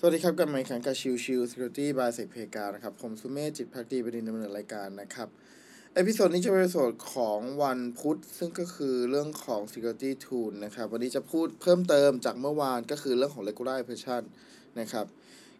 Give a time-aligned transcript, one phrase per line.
[0.00, 5.28] สวัสดีครับกลับมาอีกครั้งกับชิวชิว Security by เซกเพกานะครับ ผมสุเมธจิตภักดีบดินทร์ ดำเนินรายการนะครับ
[5.94, 14.22] episode นี้จะเป็น episode ของวันพุธ ซึ่งก็คือเรื่องของ Security Tool นะครับ วันนี้จะพูดเพิ่มเติมจากเมื่อวานก็คือเรื่องของ Regulation
[14.80, 15.06] นะครับ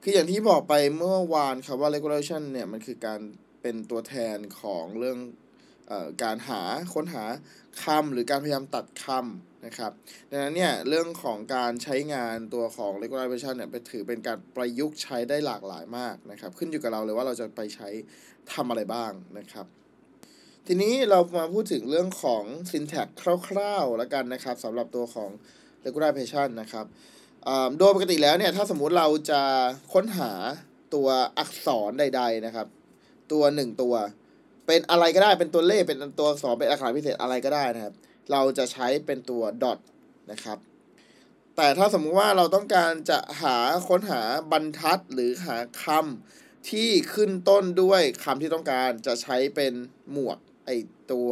[0.02, 3.21] คืออย่างที่บอกไปเมื่อวานครับว่า Regulation เนี่ยมันคือการ
[3.62, 5.18] เป็นตัวแทนของเรื่อง
[5.91, 6.62] ออการหา
[6.95, 7.24] ค้นหา
[7.82, 9.93] คำหรือการพยายามตัดคำ นะครับ
[10.30, 17.88] ดังนั้นเนี่ยเรื่องของการใช้งานตัวของ regularization เนี่ยไปถือเป็นการประยุกต์ใช้ได้หลากหลายมากนะครับ ขึ้นอยู่กับเราเลยว่าเราจะไปใช้
[18.52, 19.66] ทำอะไรบ้างนะครับ
[20.66, 23.09] ทีนี้เรามาพูดถึงเรื่องของ syntax
[23.48, 25.30] คร่าวๆแล้วกันนะครับสำหรับตัวของ
[25.85, 26.87] regularization นะครับ
[27.79, 29.43] โดยปกติแล้วเนี่ยถ้าสมมุติเราจะ
[29.93, 30.33] ค้นหา
[30.95, 32.66] ตัวอักษรใด ๆนะครับ
[33.33, 33.95] ตัวหนึ่งตัว
[34.66, 37.95] เป็นอะไรก็ได้เป็นตัวเลขเป็นตัวอักษรเป็นอักษรพิเศษอะไรก็ได้นะครับ
[38.33, 39.79] เราจะใช้เป็นตัว dot
[40.30, 40.59] นะครับ
[41.57, 43.57] แต่ถ้าสมมุติว่าเราต้องการจะหา
[43.88, 49.73] ค้นหาบรรทัดหรือหาคำที่ขึ้นต้นด้วยคำที่ต้องการจะใช้เป็น
[50.13, 50.71] หมวดไอ
[51.13, 51.30] ตัว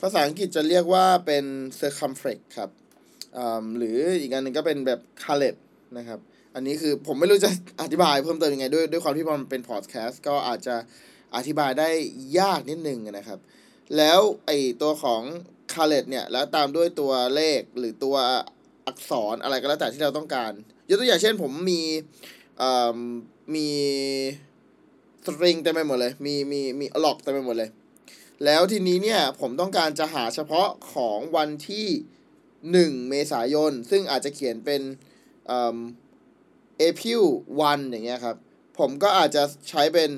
[0.00, 1.44] ภาษาอังกฤษจะเรียกว่าเป็น
[1.78, 2.70] circumflex ครับ
[3.76, 5.56] หรืออีกอันหนึงก็เป็นแบบ caret
[5.98, 6.20] นะครับ
[6.54, 7.50] อันนี้คือผมไม่รู้จะ
[7.82, 10.76] อธิบายเพิ่มเติมยังไงด้วยด้วยความที่มันเป็นพอดแคสต์ก็อาจจะ
[11.36, 11.88] อธิบายได้
[12.38, 13.38] ยากนิดนึงนะครับ
[13.96, 14.50] แล้วไอ
[14.82, 15.22] ตัวของ
[15.72, 18.16] คาเลตเนี่ย แล้วตามด้วยตัวเลขหรือตัว
[18.86, 20.52] อักษรอะไรก็แล้วแต่ที่เราต้องการ
[20.88, 21.82] ยกตัวอย่างเช่นผมมี
[23.54, 23.68] มี
[25.26, 27.70] สตริงเต็มไปหมดเลย มีมีมีล็อกเต็มไปหมดเลย
[28.44, 31.86] แล้วทีนี้เนี่ยผมต้องการจะหาเฉพาะของวันที่
[32.72, 34.82] หนึ่งเมษายน ซึ่งอาจจะเขียนเป็น
[35.46, 35.78] เอ่อ
[36.88, 37.22] April
[37.56, 38.36] 1อย่างเงี้ยครับ
[38.78, 40.10] ผมก็อาจจะใช้เป็น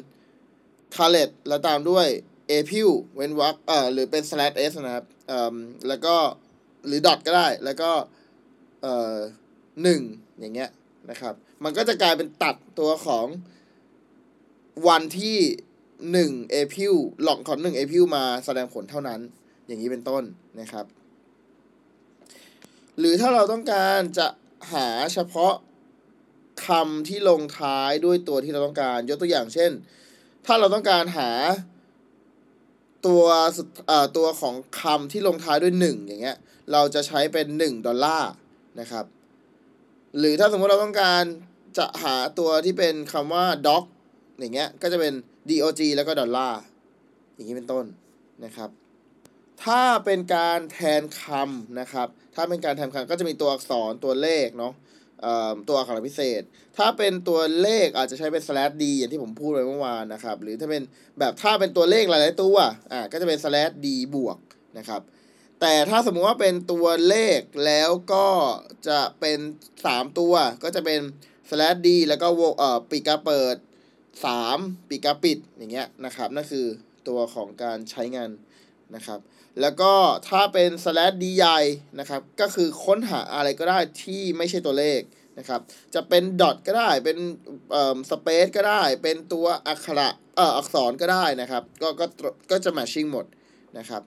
[0.97, 2.07] c a l e t แล้วตามด้วย
[2.51, 5.57] a p i l เว้นวรรคเอ่อหรือเป็น slash s นะครับเอ่อ
[5.89, 6.17] แล้วก็
[6.87, 7.91] หรือ dot ก็ได้แล้วก็
[8.83, 9.17] เอ่อ
[9.83, 10.01] หนึ่ง
[10.41, 10.71] อย่างเงี้ย
[11.11, 13.27] นะครับ มันก็จะกลายเป็นตัดตัวของ
[14.89, 15.39] วันที่
[16.13, 19.21] หนึ่ง a p i l หลอกของหนึ่ง a p i l มาแสดงผลเท่านั้น
[19.67, 20.23] อย่างนี้เป็นต้น
[20.61, 20.87] นะครับ
[22.99, 24.27] หรือถ้าเราต้องการจะ
[24.73, 25.55] หาเฉพาะ
[26.67, 29.71] คำที่ลงท้ายด้วยตัวที่เราต้องการ ยกตัวอย่างเช่น
[30.47, 31.31] ถ้าเราต้องการหา
[33.07, 33.25] ตัว
[34.17, 36.37] ตัวของคำที่ลงท้ายด้วยหนึ่งอย่างเงี้ย
[36.73, 38.33] เราจะใช้เป็นหนึ่งดอลลาร์
[38.81, 39.05] นะครับ
[40.19, 41.25] หรือถ้าสมมติเราต้องการ
[41.79, 43.85] จะหาตัวที่เป็นคำว่า doc
[44.41, 45.15] อย่างเงี้ย ก็จะเป็น
[45.51, 46.61] dog แล้วก็ดอลลาร์
[47.35, 47.85] อย่างนี้เป็นต้น
[48.45, 48.71] นะครับ
[49.65, 54.73] ถ้าเป็นการแทนคำนะครับ ถ้าเป็นการแทนคำก็จะมีตัวอักษรตัวเลขเนาะ
[55.69, 56.43] ตัวอักษรพิเศษ
[56.77, 60.83] ถ้าเป็นตัวเลขอาจจะใช้เป็น slash d อย่างที่ผมพูดไปเมื่อวานนะครับ หรือถ้าเป็น
[61.19, 62.57] แบบถ้าเป็นตัวเลขหลายๆตัว
[62.93, 64.39] อ่า ก็จะเป็น slash d บวก
[64.79, 65.03] นะครับ
[65.61, 68.27] แต่ถ้าสมมุติว่าเป็นตัวเลขแล้วก็
[68.89, 69.39] จะเป็น
[69.79, 71.01] 3 ตัว ก็จะเป็น
[71.51, 73.57] slash d แล้วก็วงเอ่อปีกาเปิด
[74.23, 76.67] 3 ปีกาปิดอย่างเงี้ยนะครับ นั่นคือ
[77.09, 78.31] ตัวของการใช้งาน
[78.95, 79.21] นะครับ
[79.61, 79.93] แล้วก็
[80.29, 81.61] ถ้าเป็น slash d ใหญ่
[81.99, 85.01] นะครับ ก็คือค้นหาอะไรก็ได้ที่ไม่ใช่ตัวเลข
[85.39, 85.61] นะครับ
[85.95, 87.19] จะเป็น dot ก็ได้ เป็น
[87.73, 92.07] เอ่อ space ก็ได้ เป็นตัวอักขระเอ่ออักษรก็ได้นะครับ ก็ก็
[92.51, 93.27] ก็จะ matching หมด
[93.79, 94.03] นะครับ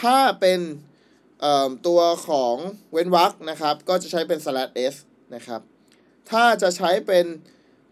[0.00, 0.60] ถ้าเป็น
[1.40, 2.56] เอ่อตัวของ
[2.92, 4.94] เว้นวรรคนะครับ ก็จะใช้เป็น slash s
[5.34, 5.60] นะครับ
[6.30, 7.26] ถ้าจะใช้เป็น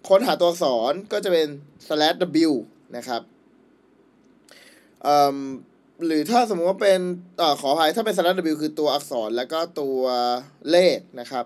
[0.09, 1.49] ค้นหาตัวอักษรก็จะเป็น
[1.87, 2.17] slash
[2.49, 2.53] w
[2.97, 3.23] นะครับ
[5.03, 5.39] เอ่อ
[6.05, 7.01] หรือถ้าสมมติว่าเป็น
[7.39, 10.01] เอ่อขออภัยถ้าเป็น slash w คือตัวอักษรแล้วก็ตัว
[10.71, 11.45] เลขนะครับ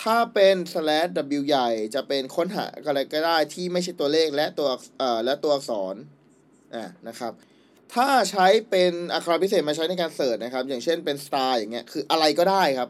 [0.00, 1.10] ถ้าเป็น slash
[1.40, 5.94] w ใหญ่จะเป็นค้นหาอะไรก็ได้ที่ไม่ใช่ตัวเลขและตัวอักเอ่อและตัวอักษร
[6.74, 7.32] อ่านะครับ
[7.94, 12.88] ถ้าใช้เป็นอักขระพิเศษมาใช้ในการเสิร์ชนะครับ อย่างเช่นเป็น star อย่างเงี้ยคืออะไรก็ได้ครับ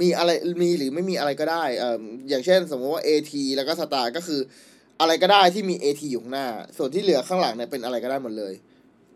[0.00, 0.30] มีอะไร
[0.62, 4.40] มีหรือไม่มีอะไรก็ได้เอ่ออย่างเช่น สมมติว่า at แล้วก็ star ก็คือ
[5.00, 8.54] อะไรก็ได้ที่มี at อยู่ข้างหน้า ส่วนที่เหลือข้างหลังเนี่ยเป็นอะไรก็ได้หมดเลย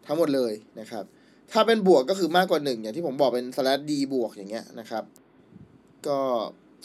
[0.06, 1.04] ทั้งหมดเลยนะครับ
[1.52, 5.04] ถ้าเป็นบวกก็คือมากกว่าหนึ่งอย่างที่ผมบอกเป็น slash d บวกอย่างเงี้ยนะครับ
[6.06, 6.20] ก็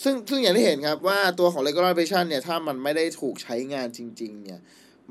[0.03, 4.59] ซึ่งซึ่งอย่างที่เห็นครับว่าตัวของ regularization เนี่ย ถ้ามันไม่ได้ถูกใช้งานจริง ๆ เนี่ย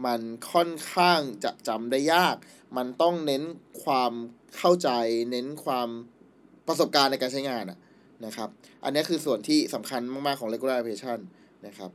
[0.06, 0.20] มัน
[0.52, 2.36] ค่อนข้างจะจำได้ยาก
[2.76, 3.42] มันต้องเน้น
[3.84, 4.12] ความ
[4.56, 4.90] เข้าใจ
[5.30, 5.88] เน้นความ
[6.66, 7.64] ประสบการณ์ในการใช้งาน
[8.26, 8.48] นะครับ
[8.84, 11.18] อันนี้คือส่วนที่สำคัญมาก ๆ ของ regularization
[11.66, 11.90] นะครับ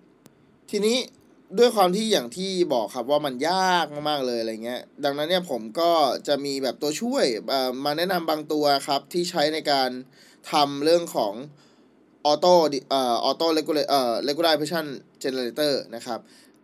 [0.71, 0.97] ทีนี้
[1.57, 5.91] ด้วยความที่อย่างที่บอกครับว่ามันยากมากๆเลยอะไรเงี้ย ดังนั้นเนี่ยผมก็
[6.27, 7.25] จะมีแบบตัวช่วย
[7.85, 9.89] มาแนะนำบางตัวครับที่ใช้ในการ
[10.51, 11.33] ทำเรื่องของ
[12.25, 12.53] ออโต้
[12.89, 14.85] เอ่อออโต้เลกูเลอ่อ regularization
[15.23, 16.19] generator นะครับ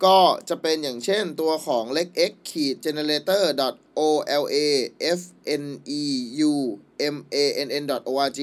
[0.06, 0.18] ก็
[0.50, 3.44] จะเป็นอย่างเช่นตัวของ leg x ขีด generator
[4.00, 4.02] o
[4.42, 4.58] l a
[5.20, 5.22] f
[5.62, 5.66] n
[6.02, 6.04] e
[6.52, 6.54] u
[7.14, 8.40] m a n n org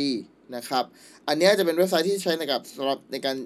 [0.56, 0.84] นะครับ
[1.28, 3.36] อันนี้จะเป็นเว็บไซต์ที่ใช้ในกับสำหรับในการ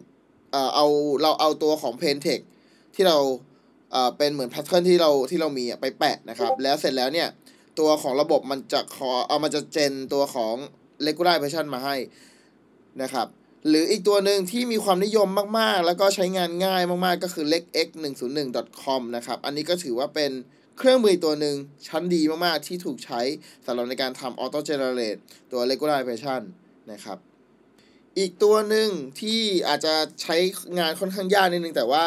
[0.52, 0.86] เอ่อเอา
[1.22, 2.40] เราเอาตัวของ p a i n t e x
[2.94, 3.18] ที่เรา
[3.92, 7.28] เอ่อเป็นเหมือนแพทเทิร์นที่เราที่เรามีอะไปแปะนะครับ แล้วเสร็จแล้วเนี่ย
[7.78, 10.54] ตัวของระบบมันจะขอเอามันจะเจนตัวของ
[11.06, 11.96] regular version มาให้
[13.02, 13.26] นะครับ
[13.68, 15.28] หรืออีกตัวหนึ่งที่มีความนิยม
[15.58, 20.32] มากๆ แล้วก็ใช้งานง่ายมากๆ ก็คือ legx 1 0 1 com นะครับ อันนี้ก็ถือว่าเป็น
[20.78, 21.56] เครื่องมือตัวหนึ่ง
[21.88, 23.20] ชั้นดีมากๆ ที่ถูกใช้
[23.66, 25.20] สำหรับในการทำ auto generate
[25.52, 26.42] ตัว regular version
[26.92, 27.18] นะครับ
[28.18, 28.88] อีกตัวหนึ่ง
[29.20, 30.36] ที่อาจจะใช้
[30.78, 32.04] งานค่อนข้างยากนิดนึงแต่ว่า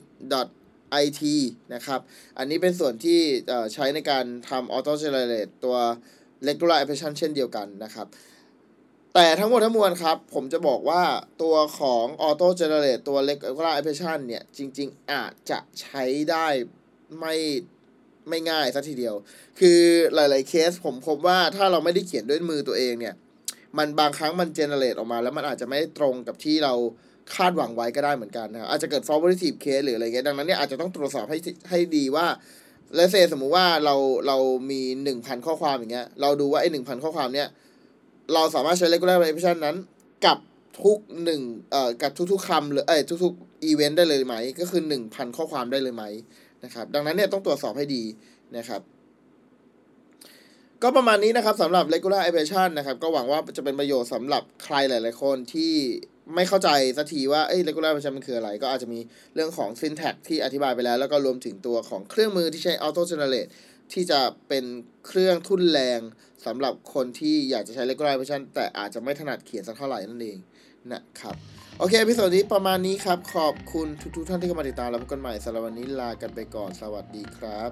[1.04, 1.20] it
[1.74, 2.00] นะครับ
[2.38, 3.20] อันนี้เป็นส่วนที่
[3.74, 5.78] ใช้ในการทำ auto generate ตัว
[6.48, 8.08] regular application เช่นเดียวกันนะครับ
[9.14, 11.04] แต่ทั้งหมดทั้งมวลครับ ผมจะบอกว่า
[11.42, 16.48] ตัวของ auto generate ตัว regular application เนี่ย จริง ๆ อาจจะใช้ได้
[17.20, 17.36] ไม่
[18.30, 19.16] ไม่ง่ายสัทีเดียว
[19.60, 19.80] คือ
[20.16, 23.16] หลายๆเคสผมพบว่าถ้าเราไม่ได้เขียนด้วยมือตัวเองเนี่ย
[23.78, 26.74] มันบางครั้งมันเจเนเรตออกมา แล้วมันอาจจะไม่ตรงกับที่เรา
[27.36, 31.38] คาดหวังไว้ก็ได้เหมือนกันนะครับอาจจะเกิด favorite case หรืออะไรเงี้ย ดังนั้นเนี่ยอาจจะต้องตรวจสอบให้
[31.70, 32.26] ให้ดีว่า
[32.96, 33.96] และเซสมมุติว่าเรา
[34.28, 34.38] เรา
[34.72, 37.48] มีหนึ่งพันข้อความอย่างเงี้ย เราดูว่าไอ้หนึ่งพันข้อความเนี้ย
[38.34, 39.76] เราสามารถใช้ regular application นั้น
[40.26, 40.38] กับ
[40.84, 41.42] ทุกหนึ่ง
[41.72, 46.04] เอ่อกับทุกๆคำหรือเอ้ยทุกๆอีเวนต์ได้เลยไหม ก็คือหนึ่งพันข้อความได้เลยไหม
[46.64, 48.04] นะครับ ดังนั้นเนี่ยต้องตรวจสอบให้ดี
[48.58, 48.82] นะครับ
[50.84, 55.74] ก็ประมาณนี้นะครับสำหรับ regular application นะครับ ก็หวังว่าจะเป็นประโยชน์สำหรับใครหลาย ๆ คนที่
[56.36, 59.00] ไม่เข้าใจสักทีว่าเอ้ regular application มันคืออะไร ก็อาจจะมี
[59.36, 63.50] เรื่องของ syntax ที่อธิบายไปแล้ว แล้วก็รวมถึงตัวของเครื่องมือที่ใช้ auto generate
[63.94, 64.66] ที่จะเป็น
[65.08, 66.00] เครื่องทุ่นแรง
[66.46, 70.38] สำหรับคนที่อยากจะใช้ regular application แต่อาจจะไม่ถนัดเขียนสักเท่าไหร่นั่นเอง
[70.94, 71.36] นะครับ
[71.82, 77.72] โอเคพิโซดนี้ประมาณนี้ครับ ขอบคุณทุกๆท่านที่เข้ามาติดตามแล้วพบกันใหม่สำหรับวันนี้ลากันไปก่อนสวัสดีครับ